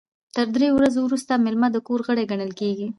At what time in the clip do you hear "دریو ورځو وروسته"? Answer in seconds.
0.55-1.31